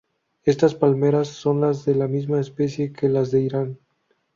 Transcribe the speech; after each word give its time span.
Estas 0.41 0.73
palmeras 0.73 1.27
son 1.27 1.61
de 1.85 1.93
la 1.93 2.07
misma 2.07 2.39
especie 2.41 2.91
que 2.91 3.07
las 3.07 3.29
de 3.29 3.41
Irán. 3.41 3.77